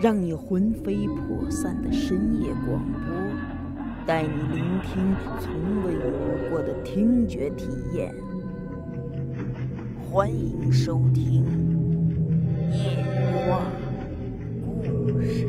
[0.00, 3.12] 让你魂飞魄散的深夜广播，
[4.06, 5.52] 带你聆听从
[5.84, 8.14] 未有过的听觉体验。
[10.10, 11.44] 欢迎收听
[12.74, 13.04] 《夜
[13.46, 13.60] 话
[14.64, 15.46] 故事》。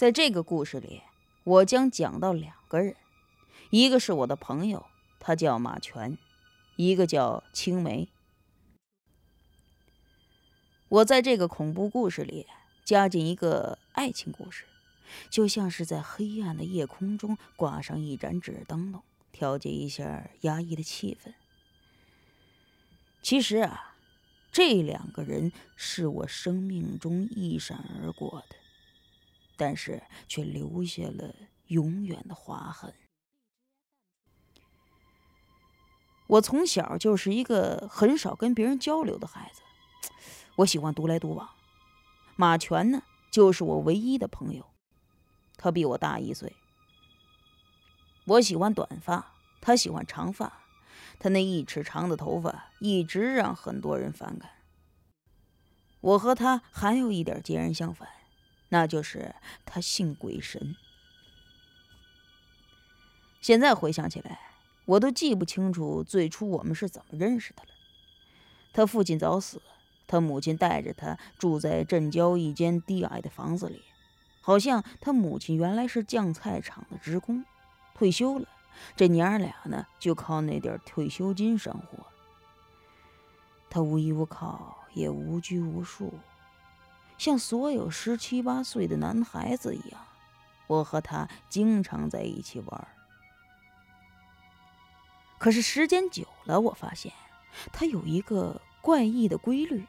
[0.00, 1.02] 在这个故事里，
[1.44, 2.96] 我将讲到两个人，
[3.68, 4.86] 一个是我的朋友，
[5.18, 6.16] 他叫马全，
[6.76, 8.08] 一个叫青梅。
[10.88, 12.46] 我在这个恐怖故事里
[12.82, 14.64] 加进一个爱情故事，
[15.28, 21.34] 就像是在黑暗的夜空中挂上一盏纸灯笼，调节一下压抑的气氛。
[23.20, 23.96] 其实啊，
[24.50, 28.56] 这两个人是我生命中一闪而过的。
[29.60, 31.34] 但是却留下了
[31.66, 32.94] 永远的划痕。
[36.28, 39.60] 我从小就是一个很少跟别人交流的孩子，
[40.56, 41.50] 我喜欢独来独往。
[42.36, 44.64] 马全呢，就是我唯一的朋友，
[45.58, 46.56] 他比我大一岁。
[48.24, 50.64] 我喜欢短发，他喜欢长发，
[51.18, 54.50] 他那一尺长的头发一直让很多人反感。
[56.00, 58.08] 我和他还有一点截然相反。
[58.70, 60.74] 那就是他信鬼神。
[63.40, 64.38] 现在回想起来，
[64.84, 67.68] 我都记不清楚最初我们是怎么认识的了。
[68.72, 69.60] 他父亲早死，
[70.06, 73.82] 他母亲带着他住在镇郊一间低矮的房子里，
[74.40, 77.44] 好像他母亲原来是酱菜厂的职工，
[77.94, 78.48] 退休了，
[78.94, 82.06] 这娘儿俩呢就靠那点退休金生活。
[83.68, 86.12] 他无依无靠，也无拘无束。
[87.20, 90.00] 像所有十七八岁的男孩子一样，
[90.66, 92.88] 我和他经常在一起玩。
[95.36, 97.12] 可是时间久了，我发现
[97.74, 99.84] 他有一个怪异的规律：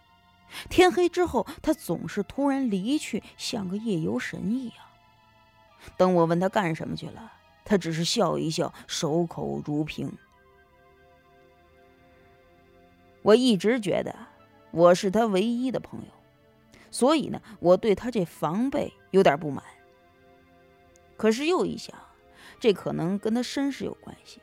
[0.70, 4.76] 天黑之后，他总是突然离去，像个夜游神一样。
[5.96, 7.32] 等我问他干什么去了，
[7.64, 10.12] 他只是笑一笑，守口如瓶。
[13.22, 14.14] 我一直觉得
[14.72, 16.21] 我是他唯一的朋友。
[16.92, 19.64] 所以呢，我对他这防备有点不满。
[21.18, 21.98] 可是又一想，
[22.60, 24.42] 这可能跟他身世有关系，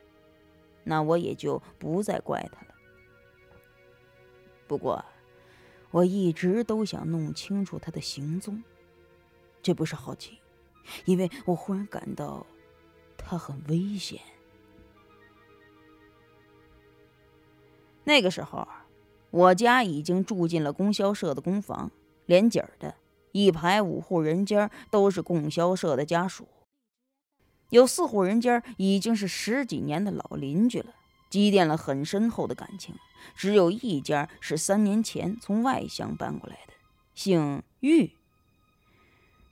[0.84, 2.74] 那我也就不再怪他了。
[4.66, 5.04] 不过，
[5.90, 8.62] 我一直都想弄清楚他的行踪，
[9.62, 10.38] 这不是好奇，
[11.04, 12.46] 因为我忽然感到
[13.16, 14.20] 他很危险。
[18.04, 18.66] 那个时候，
[19.30, 21.90] 我家已经住进了供销社的公房。
[22.28, 22.94] 连景儿的
[23.32, 26.46] 一排五户人家都是供销社的家属，
[27.70, 30.92] 有四户人家已经是十几年的老邻居了，
[31.30, 32.94] 积淀了很深厚的感情。
[33.34, 36.74] 只有一家是三年前从外乡搬过来的，
[37.14, 38.12] 姓玉。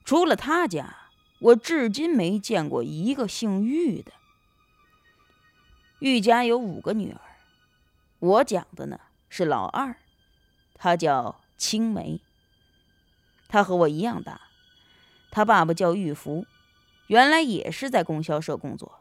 [0.04, 1.08] 除了他家，
[1.40, 4.12] 我至今没见过一个姓玉的。
[6.00, 7.20] 玉家有五个女儿，
[8.18, 9.00] 我讲的呢
[9.30, 9.96] 是老二，
[10.74, 12.20] 她叫青梅。
[13.48, 14.40] 他和我一样大，
[15.30, 16.46] 他爸爸叫玉福，
[17.06, 19.00] 原来也是在供销社工作，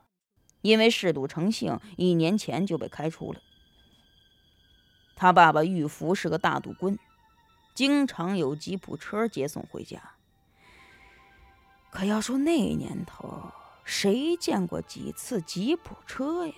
[0.61, 3.39] 因为嗜赌成性，一年前就被开除了。
[5.16, 7.00] 他爸爸玉福是个大赌棍，
[7.73, 10.00] 经常有吉普车接送回家。
[11.89, 13.51] 可要说那年头，
[13.85, 16.53] 谁见过几次吉普车呀？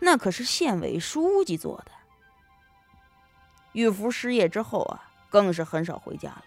[0.00, 1.90] 那可是县委书记坐的。
[3.72, 6.44] 玉福失业之后啊，更是很少回家了。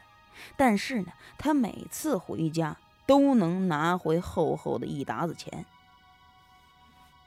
[0.56, 5.66] 但是呢，他每次回家都能拿回厚厚的一沓子钱。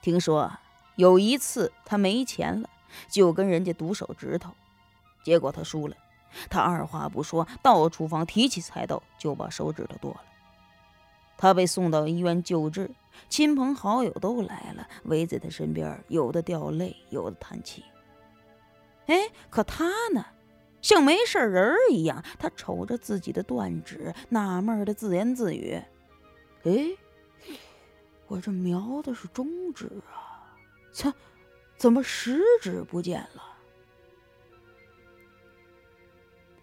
[0.03, 0.53] 听说
[0.97, 2.69] 有一次他没钱了，
[3.09, 4.53] 就跟人家赌手指头，
[5.22, 5.97] 结果他输了，
[6.48, 10.22] 他二话不说到厨房提起菜刀就把手指头剁了。
[11.36, 12.91] 他被送到医院救治，
[13.30, 17.83] 亲朋好友都来了，围在他身边，有的掉泪，有的叹气。
[19.06, 19.16] 哎，
[19.48, 20.27] 可他呢？
[20.82, 25.80] 像没事人一样，他瞅着自己的断指，纳闷的自言自语
[26.65, 26.97] ：“哎，
[28.27, 30.56] 我这瞄的是中指啊，
[30.92, 31.12] 操，
[31.77, 33.42] 怎么食指不见了？”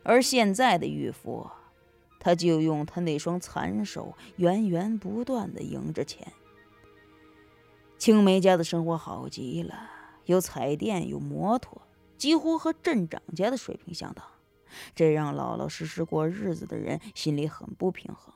[0.04, 1.50] 而现在的玉福，
[2.20, 6.32] 他就用他那双残手，源源不断的赢着钱。
[7.98, 9.90] 青梅家的生活好极了，
[10.26, 11.82] 有彩电，有摩托。
[12.18, 14.26] 几乎和镇长家的水平相当，
[14.96, 18.34] 这让老老实实过日子的人心里很不平衡。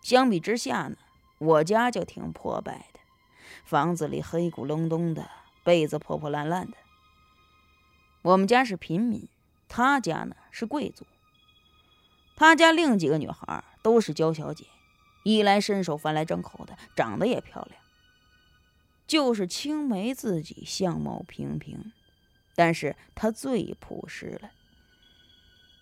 [0.00, 0.96] 相比之下呢，
[1.38, 3.00] 我家就挺破败的，
[3.64, 5.30] 房子里黑咕隆咚的，
[5.62, 6.76] 被子破破烂烂的。
[8.22, 9.28] 我们家是平民，
[9.68, 11.06] 他家呢是贵族。
[12.36, 14.64] 他家另几个女孩都是娇小姐，
[15.22, 17.80] 衣来伸手，饭来张口的，长得也漂亮。
[19.06, 21.92] 就是青梅自己相貌平平，
[22.54, 24.50] 但是他最朴实了。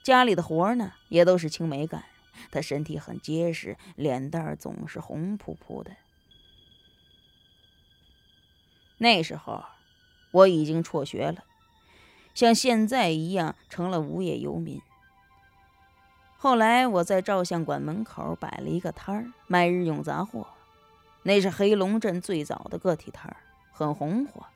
[0.02, 2.04] 家里的活呢，也都是青梅干。
[2.50, 5.90] 他身体很结实，脸蛋儿总是红扑扑的。
[8.98, 9.64] 那时候
[10.30, 11.44] 我已经辍学了，
[12.34, 14.80] 像现在一样成了无业游民。
[16.38, 20.46] 后来我在照相馆门口摆了一个摊儿，卖日用杂货。
[21.24, 23.36] 那是黑龙镇最早的个体摊儿，
[23.70, 24.46] 很红火。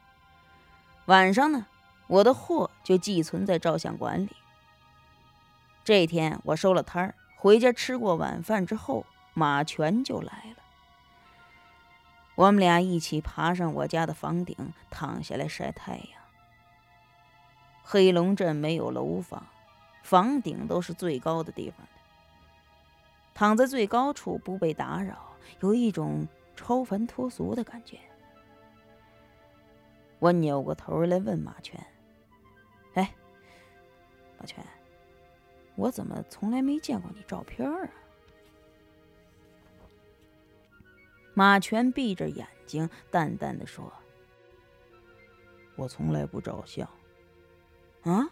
[1.04, 1.66] 晚上呢，
[2.06, 4.30] 我的货就寄存在照相馆里。
[5.82, 10.62] 这天我收了摊儿，回家吃过晚饭之后，马全就来了。
[12.36, 16.22] 我们俩一起爬上我家的房顶，躺下来晒太阳。
[17.82, 19.46] 黑龙镇没有楼房。
[20.02, 21.92] 房顶都是最高的地方的，
[23.32, 27.98] 躺在最高处不被打扰，有一种超凡脱俗的感觉。
[30.18, 31.82] 我扭过头来问马全
[32.94, 33.14] ：“哎，
[34.38, 34.64] 马全，
[35.76, 37.88] 我怎么从来没见过你照片啊？”
[41.34, 43.92] 马全闭着眼睛，淡淡的说
[45.76, 46.88] ：“我从来不照相。”
[48.04, 48.30] 啊？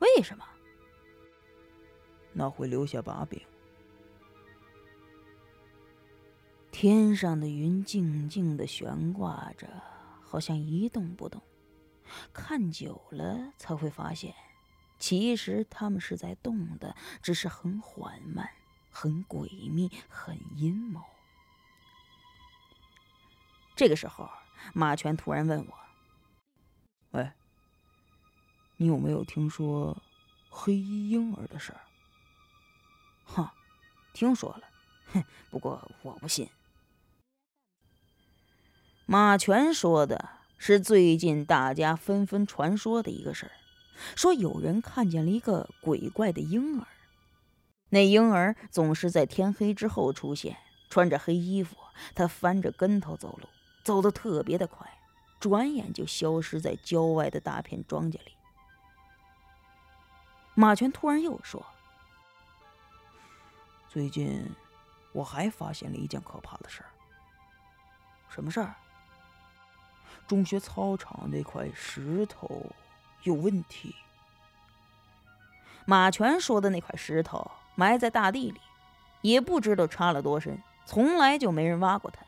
[0.00, 0.44] 为什么？
[2.32, 3.40] 那会留下把柄。
[6.70, 9.66] 天上的云静静的悬挂着，
[10.22, 11.40] 好像一动不动。
[12.32, 14.34] 看久了才会发现，
[14.98, 18.50] 其实他们是在动的，只是很缓慢、
[18.90, 21.02] 很诡秘、很阴谋。
[23.76, 24.28] 这个时候，
[24.74, 25.74] 马全突然问我
[27.12, 27.32] ：“喂，
[28.76, 30.02] 你有没有听说
[30.50, 31.80] 黑衣婴儿的事儿？”
[33.24, 33.54] 哈，
[34.12, 34.68] 听说了，
[35.12, 36.50] 哼，不过我不信。
[39.06, 43.52] 马全说的是最近大家纷纷传说的一个事儿，
[44.14, 46.86] 说有人看见了一个鬼怪的婴儿，
[47.88, 50.58] 那婴儿总是在天黑之后出现，
[50.90, 51.78] 穿着黑衣服，
[52.14, 53.48] 他翻着跟头走路，
[53.82, 54.86] 走得特别的快，
[55.40, 58.36] 转眼就消失在郊外的大片庄稼里。
[60.54, 61.64] 马全突然又说。
[63.88, 64.54] 最近，
[65.12, 66.90] 我还发现了一件可怕的事儿。
[68.28, 68.76] 什么事儿？
[70.30, 72.64] 中学操场那块石头
[73.24, 73.96] 有问题。
[75.84, 78.60] 马全说的那块石头埋在大地里，
[79.22, 82.24] 也不知道插了多深，从来就没人挖过它。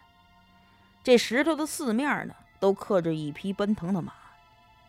[1.04, 4.12] 这石头的四面呢，都刻着一匹奔腾的马，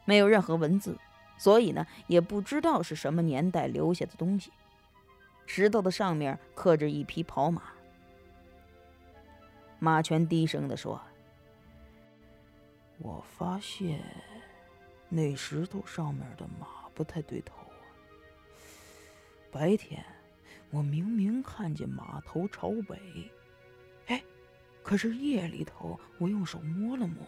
[0.05, 0.97] 没有任何文字，
[1.37, 4.51] 所以呢，也不知道是什么年代留下的东西。
[5.45, 7.61] 石头的上面刻着一匹跑马。
[9.77, 10.99] 马全低声地说
[13.03, 14.01] ：“我发现
[15.09, 17.77] 那石头上面的马不太对头啊。
[19.51, 20.03] 白天
[20.71, 23.29] 我明明看见马头朝北，
[24.07, 24.23] 哎，
[24.81, 27.27] 可是夜里头我用手摸了摸，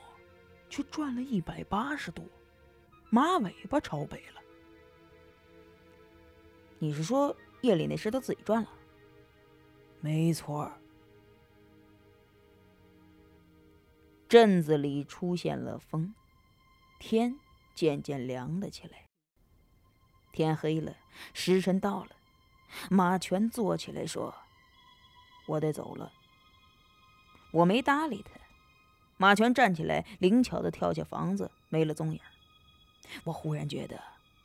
[0.69, 2.27] 却转了一百八十度，
[3.09, 4.41] 马尾巴朝北了。
[6.79, 8.69] 你是说？”夜里那石头自己转了，
[9.99, 10.71] 没错。
[14.27, 16.13] 镇子里出现了风，
[16.99, 17.37] 天
[17.73, 19.05] 渐渐凉了起来。
[20.31, 20.97] 天黑了，
[21.33, 22.09] 时辰到了，
[22.89, 24.35] 马全坐起来说
[25.47, 26.11] ：“我得走了。”
[27.53, 28.31] 我没搭理他。
[29.17, 32.19] 马全站起来，灵巧的跳下房子，没了踪影。
[33.23, 34.01] 我忽然觉得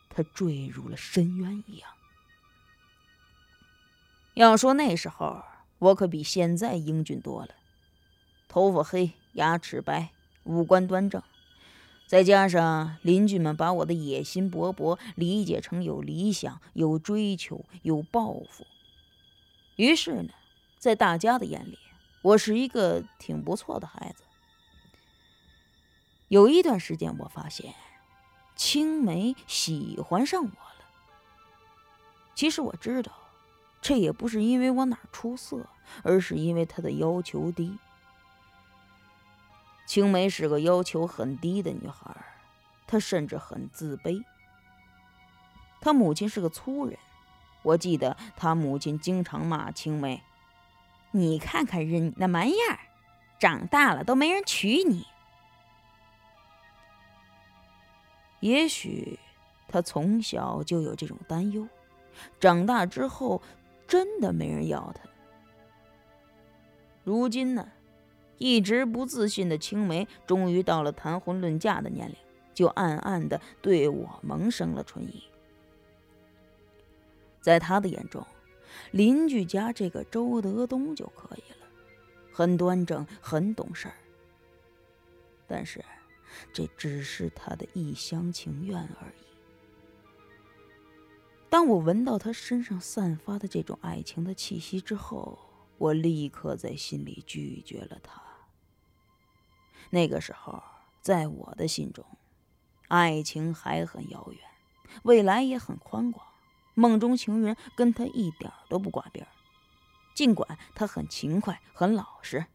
[0.09, 1.91] 他坠入了深渊一样。
[4.35, 5.43] 要说那时候，
[5.79, 7.55] 我可比现在英俊多了，
[8.47, 10.11] 头发黑，牙齿白，
[10.45, 11.23] 五官端正，
[12.07, 18.67] 再加上邻居们把我的野心勃勃理解成有理想、有追求、有抱负，
[19.77, 20.33] 于是呢，
[20.79, 21.79] 在大家的眼里，
[22.23, 24.25] 我是一个挺不错的孩子。
[26.29, 27.75] 有一段时间，我发现
[28.57, 30.85] 青梅喜欢上我了。
[32.35, 33.13] 其实我知道。
[33.83, 35.67] 这也不是因为我哪儿出色，
[36.03, 37.79] 而是因为他的要求低。
[39.91, 42.15] 青梅是个要求很低的女孩，
[42.87, 44.23] 她甚至很自卑。
[45.81, 46.97] 她母亲是个粗人，
[47.65, 50.23] 我记得她母亲经常骂青梅
[51.11, 52.79] ：“你看看人你那蛮样儿，
[53.41, 55.09] 长大了都没人娶你。”
[58.39, 59.19] 也许
[59.67, 61.67] 他从小就有这种担忧，
[62.39, 63.43] 长大之后
[63.89, 65.03] 真的没人要他。
[67.03, 67.69] 如今呢，
[68.41, 72.17] 一直不自信的青梅终于到了谈婚论嫁的年龄，
[72.55, 75.25] 就暗暗的对我萌生了春意。
[77.43, 78.27] 在他的眼中，
[78.93, 81.67] 邻居家这个周德东就可以了，
[82.33, 83.95] 很端正，很懂事儿。
[85.47, 85.85] 但是，
[86.51, 89.27] 这只是他的一厢情愿而已。
[91.51, 95.39] 当我闻到他身上散发的这种爱情的气息之后，
[95.77, 98.23] 我立刻在心里拒绝了他。
[99.91, 100.63] 那个时候，
[101.01, 102.05] 在我的心中，
[102.89, 104.41] 爱情还很遥远，
[105.03, 106.27] 未来也很宽广。
[106.75, 109.27] 梦中情人跟他一点都不挂边，
[110.15, 112.47] 尽管他很勤快、很老实，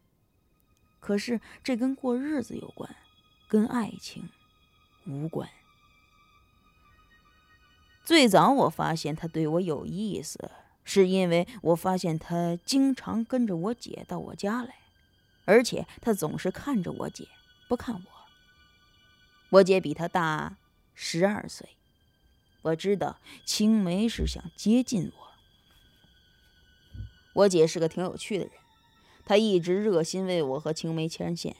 [1.00, 2.96] 可是这跟过日子有关，
[3.48, 4.30] 跟爱情
[5.06, 5.48] 无关。
[8.04, 10.51] 最早我发现他对我有意思，
[10.84, 14.75] 是因为我发现他经常跟着我姐到我家来，
[15.46, 17.28] 而且他总是看着我姐，
[17.68, 18.02] 不看我。
[19.52, 20.58] 我姐比他大
[20.94, 21.70] 十二岁。
[22.64, 25.25] 我知道青梅是想接近我。
[27.34, 28.54] 我姐是个挺有趣的人，
[29.24, 31.56] 她一直热心为我和青梅牵线。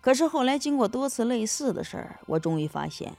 [0.00, 3.16] 可是后来经过多次类似的事儿，我终于发现，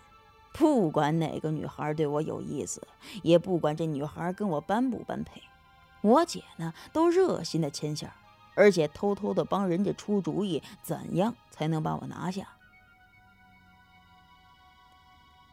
[0.53, 2.88] 不管哪个女孩对我有意思，
[3.24, 5.44] 也不管这女孩跟我般不般配，
[6.01, 8.10] 我姐呢都热心的牵线，
[8.57, 12.49] 而且偷偷的帮人家出主意，怎样才能把我拿下。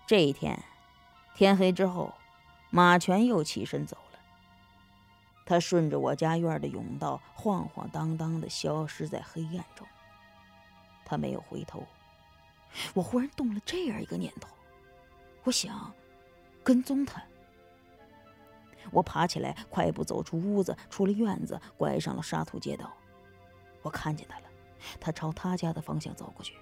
[0.06, 0.58] 这一天。
[1.34, 2.14] 天黑之后，
[2.70, 4.18] 马全又起身走了。
[5.44, 9.86] 他顺着我家院的甬道晃晃荡荡的消失在黑暗中。
[11.04, 11.84] 他没有回头。
[12.94, 14.48] 我忽然动了这样一个念头，
[15.42, 15.92] 我想
[16.62, 17.20] 跟踪他。
[18.90, 22.92] 我爬起来，快步走出屋子，出了院子，拐上了沙土街道。
[23.82, 24.44] 我看见他了，
[25.00, 26.54] 他朝他家的方向走过去。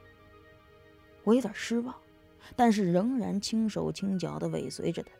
[1.24, 1.94] 我有点失望。
[2.56, 5.12] 但是仍然轻手轻脚地尾随着他。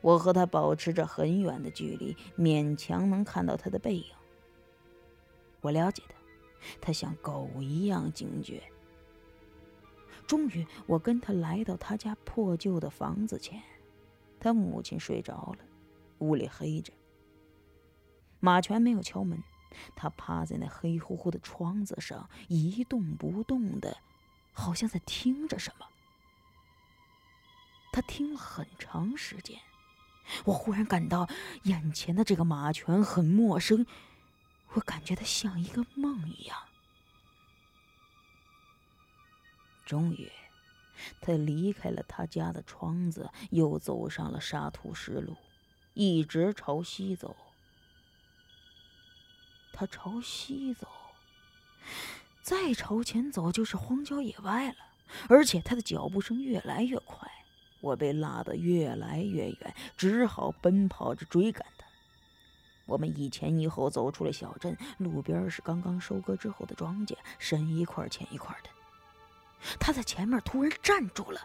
[0.00, 4.04] 我和他保持着很远的距离，勉强能看到他的背影。
[5.60, 6.16] 我了解他，
[6.80, 8.60] 他像狗一样警觉。
[10.26, 13.62] 终于，我跟他来到他家破旧的房子前，
[14.42, 15.64] 他母亲睡着了，
[16.18, 16.92] 屋里黑着。
[18.40, 19.40] 马全没有敲门，
[19.94, 23.96] 他趴在那黑乎乎的窗子上，一动不动的。
[24.52, 25.86] 好像在听着什么，
[27.92, 29.58] 他听了很长时间。
[30.44, 31.28] 我忽然感到
[31.62, 33.86] 眼前的这个马全很陌生，
[34.74, 36.58] 我感觉他像一个梦一样。
[39.86, 40.30] 终于，
[41.20, 45.36] 他离开了他家的窗子，又走上了沙土石路，
[45.94, 47.36] 一直朝西走。
[49.72, 50.86] 他朝西走。
[52.42, 54.76] 再朝前走就是荒郊野外了，
[55.28, 57.30] 而且他的脚步声越来越快，
[57.80, 61.86] 我被拉得越来越远，只好奔跑着追赶他。
[62.84, 68.70] 我们一前一后走出了小镇，路边是刚刚收割之后的庄稼，深一块浅一块的。
[69.78, 71.40] 他在前面突然站住了，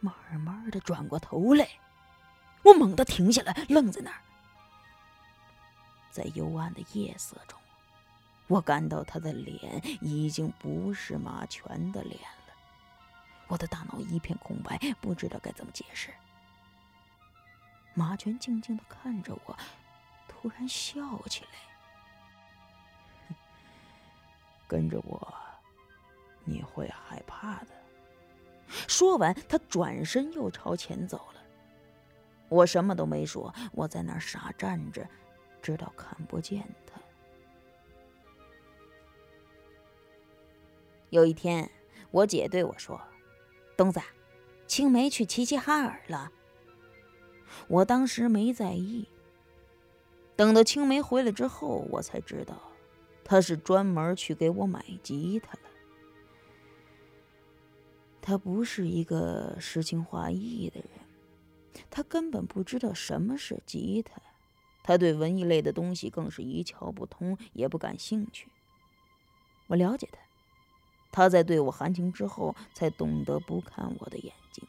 [0.00, 1.68] 慢慢的转过头来，
[2.62, 4.20] 我猛地停下来，愣在那儿，
[6.10, 7.58] 在幽暗的夜色中。
[8.48, 12.54] 我感到他的脸已经不是马全的脸了，
[13.46, 16.10] 我的大脑一片空白，不知道该怎么解释。
[17.94, 19.56] 马全静静的看着我，
[20.26, 21.50] 突然笑起来
[24.66, 25.34] ：“跟着我，
[26.44, 27.68] 你会害怕的。”
[28.88, 31.42] 说完，他转身又朝前走了。
[32.48, 35.06] 我什么都没说，我在那儿傻站着，
[35.60, 37.00] 直到看不见他。
[41.10, 41.70] 有一天，
[42.10, 43.00] 我姐对我说
[43.76, 44.00] ：“东子，
[44.66, 46.32] 青梅去齐齐哈尔了。”
[47.68, 49.06] 我当时没在意。
[50.34, 52.72] 等到青梅回来之后，我才知道，
[53.22, 55.71] 她是专门去给我买吉他了。
[58.22, 60.88] 他不是一个诗情画意的人，
[61.90, 64.22] 他根本不知道什么是吉他，
[64.82, 68.48] 他对文艺类的东西更是一窍不通，也不感兴趣。
[69.66, 70.18] 我了解他。
[71.10, 74.66] 他在对我含情之后，才懂得不看我的眼睛。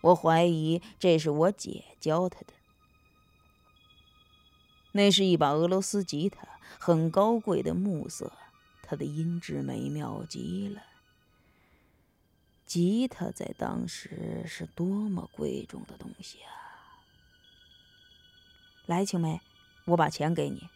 [0.00, 2.54] 我怀疑这是我姐教他的。
[4.92, 8.32] 那是一把俄罗斯吉他，很高贵的木色，
[8.82, 10.82] 它的音质美妙极了。
[12.70, 16.54] 吉他在当时是多么贵重的东西啊！
[18.86, 19.40] 来，青梅，
[19.86, 20.68] 我把钱给你。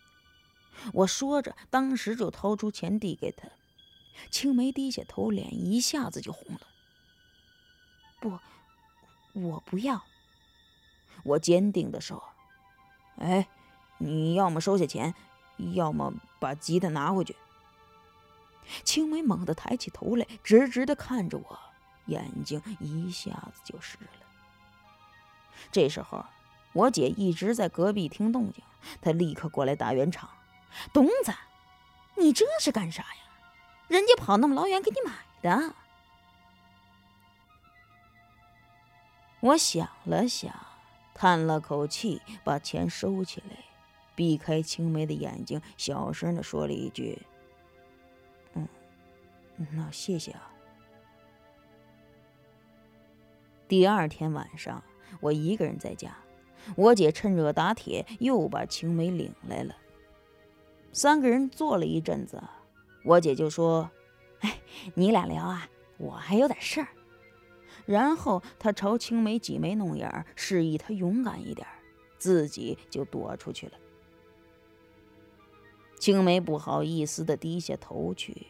[0.92, 3.46] 我说着，当时就掏出钱递给他。
[4.28, 6.66] 青梅低下头，脸一下子就红了。
[8.18, 8.40] 不，
[9.34, 10.04] 我不要。
[11.22, 12.20] 我坚定地说
[13.22, 13.46] ：“哎。”
[13.98, 15.14] 你要么收下钱，
[15.74, 17.36] 要么把吉他拿回去。
[18.82, 21.60] 青梅猛地抬起头来，直直的看着我，
[22.06, 24.10] 眼睛一下子就湿了。
[25.72, 26.24] 这时候，
[26.72, 28.62] 我姐一直在隔壁听动静，
[29.00, 30.28] 她立刻过来打圆场
[30.92, 31.32] ：“东子，
[32.16, 33.22] 你这是干啥呀？
[33.88, 35.74] 人家跑那么老远给你买的。”
[39.40, 40.54] 我想了想，
[41.14, 43.58] 叹了口气，把钱收起来。
[44.16, 47.26] 避开青梅的眼睛，小声的说了一句
[48.54, 48.68] ：“嗯，
[49.72, 50.50] 那谢谢啊。”
[53.66, 54.82] 第二天晚上，
[55.20, 56.14] 我一个人在家，
[56.76, 59.74] 我姐趁热打铁，又把青梅领来了。
[60.92, 62.42] 三个人坐了一阵子，
[63.04, 63.90] 我姐就说
[64.40, 64.60] ：“哎，
[64.94, 66.88] 你俩聊啊，我还有点事儿。”
[67.86, 71.66] 然后她朝青梅挤眉弄眼，示意她勇敢一点，
[72.18, 73.72] 自己就躲出去了。
[75.98, 78.46] 青梅不好意思的低下头去，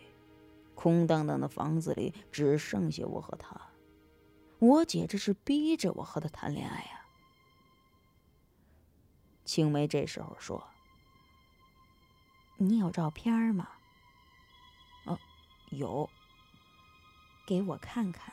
[0.75, 3.61] 空荡荡的房子里只剩下我和她。
[4.65, 7.05] 我姐这是逼着我和她谈恋爱呀。
[9.45, 10.69] 青梅这时候说
[12.57, 13.69] ：“你有照片吗
[15.05, 15.19] ？”“哦，
[15.69, 16.09] 有。
[17.47, 18.33] ”“给我看看。”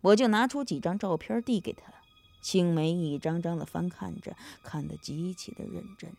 [0.00, 1.92] 我就拿出几张照片递给她。
[2.40, 6.16] 青梅一张张的翻看着，看得极其的认真。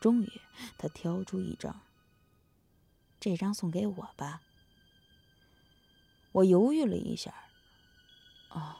[0.00, 0.40] 终于，
[0.78, 1.80] 他挑出一张。
[3.18, 4.40] 这张送给我吧。
[6.32, 7.34] 我犹豫了一下。
[8.50, 8.76] 哦，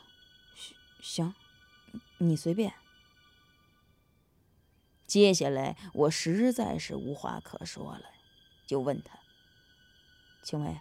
[1.01, 1.35] 行，
[2.19, 2.75] 你随便。
[5.07, 8.11] 接下来，我实在是无话可说了，
[8.67, 9.19] 就问他
[10.43, 10.81] ：“青梅，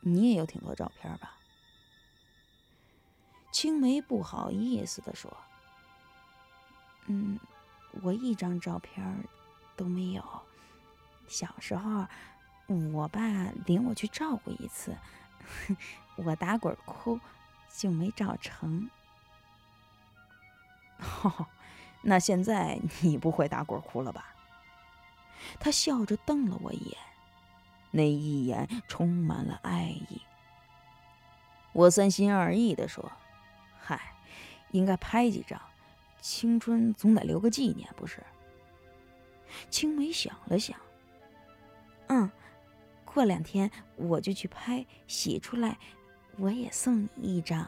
[0.00, 1.38] 你也有挺多照片吧？”
[3.52, 5.36] 青梅不好意思的说
[7.08, 7.40] ：“嗯，
[8.02, 9.28] 我一张照片。”
[9.76, 10.24] 都没有。
[11.28, 12.06] 小时候，
[12.94, 13.20] 我爸
[13.66, 14.96] 领我去照过一次，
[16.16, 17.20] 我打滚哭，
[17.68, 18.90] 就没照成。
[21.22, 21.46] 哦，
[22.02, 24.34] 那现在你不会打滚哭了吧？
[25.60, 26.98] 他笑着瞪了我一眼，
[27.90, 30.22] 那一眼充满了爱意。
[31.72, 33.12] 我三心二意的说
[33.78, 34.14] ：“嗨，
[34.70, 35.60] 应该拍几张，
[36.20, 38.22] 青春总得留个纪念，不是？”
[39.70, 40.76] 青梅想了想，
[42.08, 42.30] 嗯，
[43.16, 45.78] 过两天我就去拍，洗出来
[46.36, 47.66] 我也送你一张。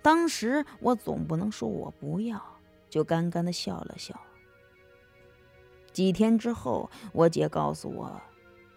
[0.00, 2.40] 当时我总不能说我不要，
[2.88, 4.14] 就干干的笑了笑。
[5.92, 8.22] 几天之后，我姐告诉我，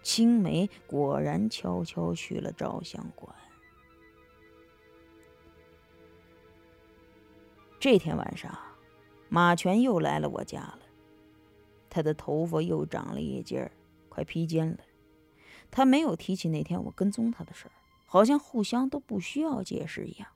[0.02, 3.32] 青梅果然悄悄去了照相馆。
[7.78, 8.58] 这天晚上。
[9.28, 10.80] 马全又来了我家了，
[11.90, 13.72] 他的头发又长了一截儿，
[14.16, 14.78] 快披肩了。
[15.70, 17.72] 他没有提起那天我跟踪他的事儿，
[18.06, 20.26] 好像互相都不需要解释一样。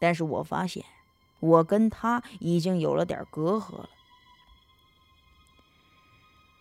[0.00, 0.84] 但是我发现，
[1.38, 3.88] 我跟他已经有了点隔阂了。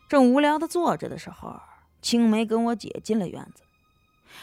[0.08, 1.60] 正无聊的坐着的时候，
[2.04, 3.64] 青梅跟我姐进了院子。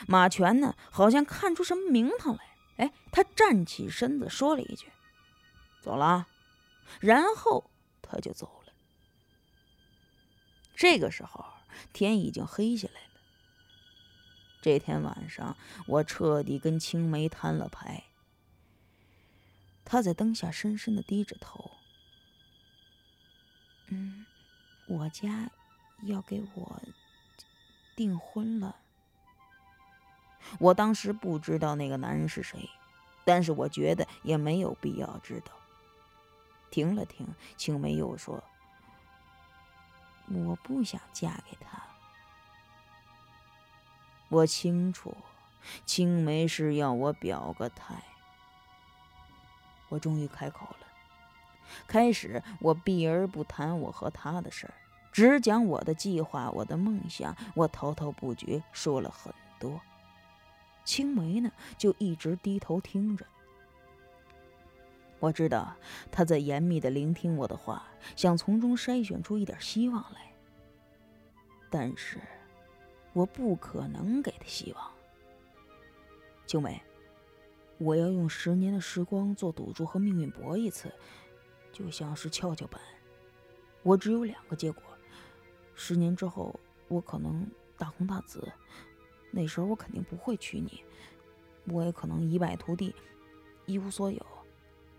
[0.09, 2.41] 马全呢，好像看出什么名堂来，
[2.79, 4.89] 哎，他站起身子说了一句
[5.81, 6.27] ：“走了。”
[6.99, 7.71] 然后
[8.03, 8.62] 他就走了。
[10.83, 11.45] 这个时候
[11.93, 13.21] 天已经黑下来了。
[14.61, 18.03] 这天晚上，我彻底跟青梅摊了牌。
[19.85, 21.71] 他在灯下深深的低着头。
[23.91, 24.27] 嗯，
[24.89, 25.53] 我家
[26.03, 26.83] 要给我
[27.95, 28.75] 订婚了。
[30.59, 32.69] 我当时不知道那个男人是谁，
[33.25, 35.53] 但是我觉得也没有必要知道。
[36.73, 38.43] 停了停，青梅又说
[40.29, 41.83] ：“我不想嫁给他。”
[44.29, 45.17] 我清楚，
[45.85, 48.03] 青梅是要我表个态。
[49.89, 50.87] 我终于开口了。
[51.87, 54.75] 开始我避而不谈我和他的事儿，
[55.13, 57.37] 只讲我的计划、我的梦想。
[57.55, 59.81] 我滔滔不绝说了很多。
[60.85, 63.27] 青梅呢，就一直低头听着。
[65.23, 65.77] 我知道
[66.11, 70.33] 他在严密的聆听我的话，想从中筛选出一点希望来。
[71.71, 72.19] 但是，
[73.13, 74.91] 我不可能给他希望。
[76.45, 76.83] 青梅，
[77.79, 80.93] 我要用十年的时光做赌注和命运搏一次，
[81.73, 82.81] 就像是跷跷板。
[83.85, 84.83] 我只有两个结果：
[85.77, 86.59] 十年之后，
[86.89, 88.53] 我可能大红大紫，
[89.31, 90.83] 那时候我肯定不会娶你；
[91.73, 92.93] 我也可能一败涂地，
[93.67, 94.27] 一无所有。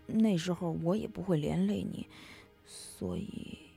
[0.06, 2.08] 那时候我也不会连累你，
[2.64, 3.70] 所以，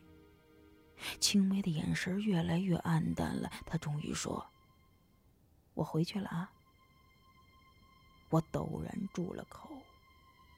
[1.20, 3.52] 青梅的眼神越来越暗淡了。
[3.66, 4.48] 她终于说
[5.74, 6.52] ：“我回去了啊。”
[8.30, 9.82] 我陡然住了口，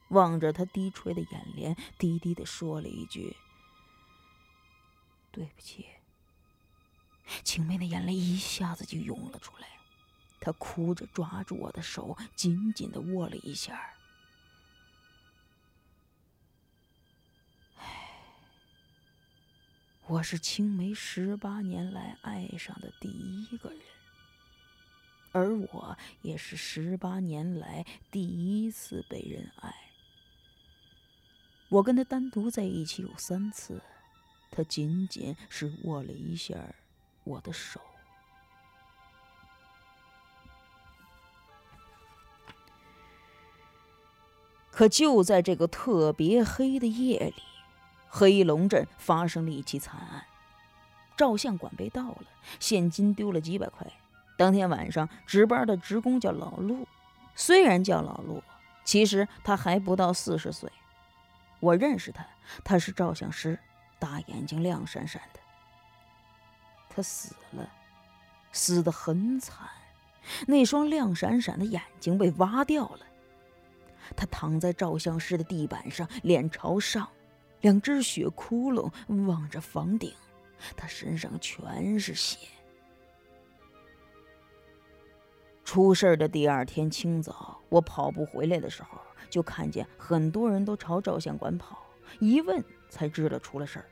[0.08, 3.36] 望着他低垂的眼帘，低低的说了一句
[5.30, 5.86] ：“对不起。”
[7.44, 9.68] 青梅的眼泪一下子就涌了出来，
[10.40, 13.94] 她哭着抓住我的手，紧紧的握了一下。
[20.10, 23.78] 我是青梅十八年来爱上的第一个人，
[25.30, 29.72] 而我也是十八年来第一次被人爱。
[31.68, 33.80] 我跟他单独在一起有三次，
[34.50, 36.56] 他仅仅是握了一下
[37.22, 37.80] 我的手。
[44.72, 47.49] 可就在这个特别黑的夜里。
[48.12, 50.26] 黑龙镇发生了一起惨案，
[51.16, 52.24] 照相馆被盗了，
[52.58, 53.86] 现金丢了几百块。
[54.36, 56.88] 当天晚上值班的职工叫老陆，
[57.36, 58.42] 虽然叫老陆，
[58.84, 60.68] 其实他还不到四十岁。
[61.60, 62.26] 我认识他，
[62.64, 63.56] 他是照相师，
[63.98, 65.40] 大眼睛亮闪闪的。
[66.88, 67.70] 他死了，
[68.50, 69.68] 死得很惨，
[70.48, 73.06] 那双亮闪闪的眼睛被挖掉了。
[74.16, 77.08] 他躺在照相师的地板上，脸朝上。
[77.60, 78.90] 两只血窟窿
[79.26, 80.12] 望着房顶，
[80.76, 82.38] 他身上全是血。
[85.64, 91.86] 出事的第二天清早，我跑步回来的时候，就看见很多人都朝照相馆跑。
[92.18, 93.84] 一问才知道出了事儿。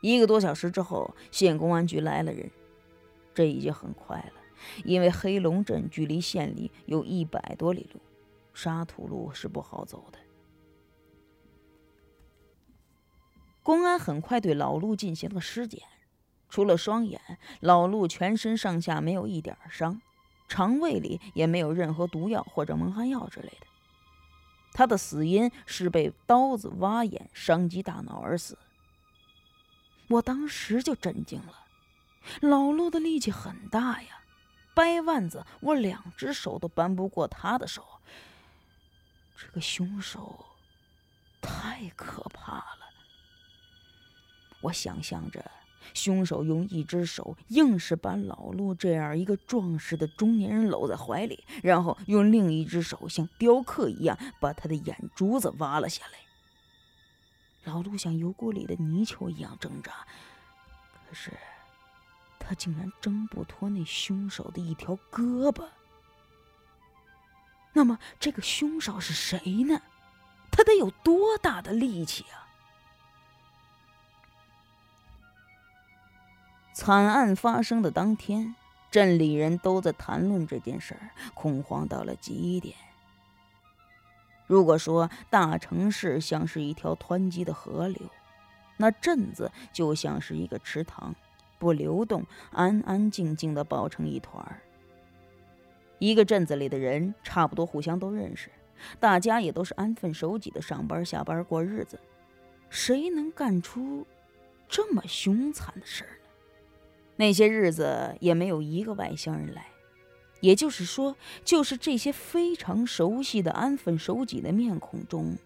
[0.00, 2.48] 一个多小时之后，县公安局来了人。
[3.34, 4.40] 这已经很快了，
[4.84, 8.00] 因为黑龙镇距离县里有一百多里路，
[8.54, 10.18] 沙土路是不好走的。
[13.62, 15.82] 公安很快对老陆进行了尸检，
[16.48, 17.20] 除了双眼，
[17.60, 20.02] 老陆全身上下没有一点伤，
[20.48, 23.66] 肠胃里也没有任何毒药或者蒙汗药之类的。
[24.72, 28.58] 他的死因是被刀子挖眼伤及大脑而死。
[30.08, 31.66] 我当时就震惊了，
[32.40, 34.22] 老陆的力气很大呀，
[34.74, 37.84] 掰腕子我两只手都扳不过他的手。
[39.36, 40.46] 这个凶手
[41.40, 42.81] 太可怕了。
[44.62, 45.44] 我想象着，
[45.92, 56.12] 凶手用一只手硬是把老陆这样一个壮实的中年人搂在怀里，然后用另一只手像雕刻一样把他的眼珠子挖了下来。
[57.64, 59.92] 老陆像油锅里的泥鳅一样挣扎，
[61.08, 61.30] 可是
[62.38, 65.64] 他竟然挣不脱那凶手的一条胳膊。
[67.72, 69.80] 那么，这个凶手是谁呢？
[70.50, 72.51] 他得有多大的力气啊？
[76.72, 78.54] 惨案发生的当天，
[78.90, 82.74] 镇里人都在谈论这件事儿，恐慌到了极点。
[84.46, 88.00] 如果说大城市像是一条湍急的河流，
[88.78, 91.14] 那镇子就像是一个池塘，
[91.58, 94.60] 不流动，安安静静的抱成一团儿。
[95.98, 98.50] 一个镇子里的人差不多互相都认识，
[98.98, 102.00] 大家也都是安分守己的上班下班过日子，
[102.70, 104.06] 谁能干出
[104.68, 106.18] 这么凶残的事儿？
[107.16, 109.66] 那些日子也没有一个外乡人来，
[110.40, 115.36] 也就是说，就是这些非常熟悉的安分守己的面孔中，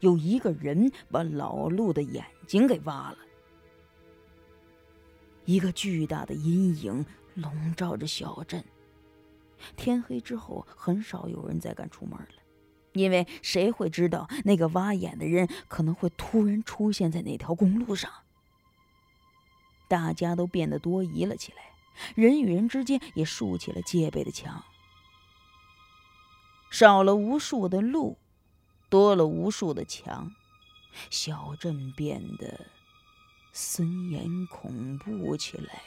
[0.00, 3.18] 有一个人把老陆的眼睛给挖了。
[5.44, 7.04] 一个巨大的阴影
[7.34, 8.62] 笼罩着小镇。
[9.76, 12.26] 天黑之后，很少有人再敢出门了，
[12.92, 18.10] 因为谁会知道那个挖眼的人可能会突然出现在那条公路上？
[19.92, 21.74] 大家都变得多疑了起来，
[22.14, 24.64] 人与人之间也竖起了戒备的墙。
[26.70, 28.16] 少了无数的路，
[28.88, 30.32] 多了无数的墙，
[31.10, 32.68] 小镇变得
[33.52, 35.82] 森严恐怖起来。